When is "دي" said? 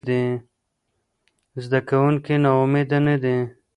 3.23-3.37